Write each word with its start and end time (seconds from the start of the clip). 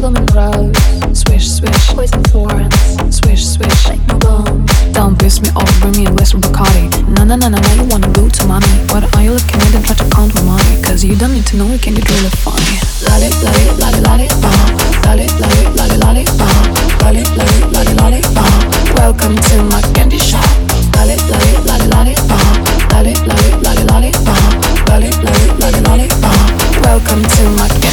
blooming 0.00 0.26
rose. 0.34 0.76
Swish, 1.12 1.50
swish, 1.50 1.88
poison 1.94 2.22
thorns. 2.30 2.74
Swish, 3.10 3.44
swish, 3.46 3.88
like 3.88 4.00
no 4.06 4.18
bone. 4.18 4.66
Don't 4.92 5.18
piss 5.18 5.40
me 5.40 5.50
off, 5.56 5.70
bring 5.80 5.92
me 5.92 6.06
a 6.06 6.10
glass 6.14 6.30
from 6.32 6.40
Bacardi. 6.40 6.86
Na 7.16 7.24
na 7.24 7.36
na 7.36 7.48
na, 7.48 7.58
now 7.58 7.74
you 7.74 7.84
wanna 7.90 8.10
go 8.12 8.28
to 8.28 8.46
mommy. 8.46 8.66
What 8.90 9.04
are 9.16 9.22
you 9.22 9.32
looking 9.32 9.60
at 9.60 9.74
and 9.74 9.84
try 9.84 9.96
to 9.96 10.06
count 10.10 10.34
my 10.34 10.42
money? 10.42 10.82
Cause 10.82 11.04
you 11.04 11.16
don't 11.16 11.32
need 11.34 11.46
to 11.46 11.56
know, 11.56 11.66
it 11.74 11.82
can 11.82 11.94
get 11.94 12.08
really 12.08 12.30
funny. 12.44 12.78
Lolly, 13.06 13.28
lolly, 13.42 13.64
lolly, 13.82 14.00
lolly, 14.06 14.28
bum. 14.42 14.68
Lolly, 15.04 15.26
lolly, 15.42 15.64
lolly, 15.74 15.98
lolly, 15.98 16.24
bum. 16.38 16.64
Lolly, 17.02 17.24
lolly, 17.34 17.58
lolly, 17.74 17.94
lolly, 17.98 18.20
bum. 18.34 18.54
Welcome 18.96 19.36
to 19.36 19.56
my 19.72 19.82
candy 19.94 20.18
shop. 20.18 20.46
Lolly, 20.94 21.16
lolly, 21.26 21.52
lolly, 21.66 21.88
lolly, 21.90 22.14
bum. 22.30 22.54
Lolly, 22.94 23.14
lolly, 23.26 23.50
lolly, 23.64 23.84
lolly, 23.90 24.10
bum. 24.22 24.42
Lolly, 24.88 25.10
lolly, 25.26 25.46
lolly, 25.58 25.80
lolly, 25.82 26.08
bum. 26.22 26.38
Welcome 26.86 27.22
to 27.22 27.42
my 27.58 27.68
candy 27.68 27.82
shop. 27.82 27.87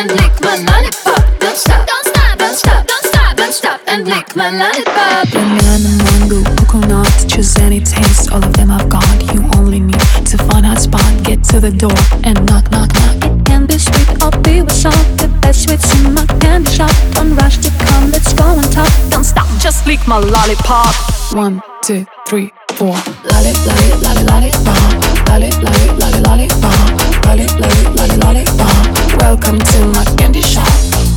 And 0.00 0.10
lick 0.12 0.32
my 0.40 0.56
lollipop. 0.56 1.22
Don't 1.40 1.56
stop, 1.56 1.86
don't 1.86 2.06
stop, 2.06 2.38
don't 2.38 2.54
stop, 2.54 2.86
don't 2.86 3.04
stop, 3.04 3.36
don't 3.36 3.52
stop 3.52 3.80
and 3.86 4.08
lick 4.08 4.34
my 4.34 4.48
lollipop. 4.50 5.28
Banana, 5.30 5.92
mango, 6.04 6.40
coconut, 6.56 7.26
choose 7.28 7.54
any 7.58 7.80
taste. 7.80 8.32
All 8.32 8.42
of 8.42 8.52
them 8.54 8.70
I've 8.70 8.88
got. 8.88 9.04
You 9.34 9.40
only 9.58 9.80
need 9.80 10.26
to 10.32 10.38
find 10.48 10.64
a 10.64 10.74
spot. 10.80 11.04
Get 11.22 11.44
to 11.52 11.60
the 11.60 11.70
door 11.70 12.00
and 12.24 12.36
knock, 12.46 12.70
knock, 12.70 12.90
knock. 12.94 13.16
It 13.24 13.44
can 13.44 13.66
be 13.66 13.76
sweet 13.78 14.08
or 14.24 14.30
be 14.40 14.62
with 14.62 14.72
salt. 14.72 15.04
The 15.20 15.28
best 15.42 15.64
sweets 15.64 15.88
in 16.00 16.14
my 16.14 16.24
candy 16.40 16.70
shop. 16.70 16.94
Don't 17.12 17.36
rush 17.36 17.58
to 17.58 17.70
come, 17.84 18.10
let's 18.10 18.32
go 18.32 18.44
on 18.44 18.62
top. 18.72 18.92
Don't 19.10 19.24
stop, 19.24 19.48
just 19.60 19.86
lick 19.86 20.00
my 20.08 20.18
lollipop. 20.18 20.94
One, 21.32 21.62
two, 21.82 22.06
three, 22.26 22.50
four. 22.72 22.96
Lolly, 23.30 23.52
lolly, 23.68 24.24
lolly, 24.24 24.79
welcome 29.30 29.60
to 29.60 29.86
my 29.94 30.04
candy 30.18 30.40
shop. 30.40 30.66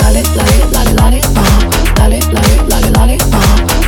Lolly, 0.03 0.21
lolly, 0.37 0.59
lolly, 0.69 0.93
lolly, 0.93 1.21
uh. 1.33 1.97
Lolly, 1.97 2.21
lolly, 2.29 2.57
lolly, 2.69 2.89
lolly, 2.93 3.17
uh. 3.33 3.41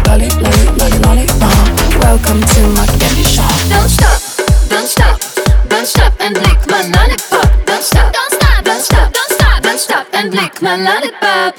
Lolly, 0.08 0.30
lolly, 0.42 0.66
lolly, 0.80 0.98
lolly, 1.06 1.26
uh. 1.46 2.00
Welcome 2.02 2.42
to 2.42 2.62
my 2.74 2.88
candy 2.98 3.22
shop. 3.22 3.54
Don't 3.70 3.88
stop, 3.88 4.20
don't 4.68 4.88
stop, 4.88 5.22
don't 5.70 5.86
stop 5.86 6.14
and 6.20 6.36
lick 6.38 6.58
my 6.68 6.82
lollipop. 6.90 7.66
Don't 7.68 7.84
stop, 7.84 8.14
don't 8.14 8.32
stop, 8.34 8.64
don't 8.64 8.82
stop, 8.82 9.14
don't 9.14 9.30
stop, 9.30 9.62
don't 9.62 9.80
stop 9.80 10.08
and 10.14 10.34
lick 10.34 10.60
my 10.60 10.76
lollipop. 10.76 11.56